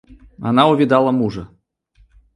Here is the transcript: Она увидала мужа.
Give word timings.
Она 0.41 0.63
увидала 0.67 1.11
мужа. 1.19 1.47